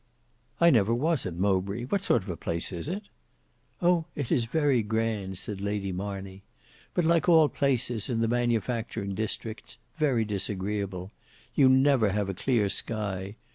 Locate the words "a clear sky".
12.29-13.35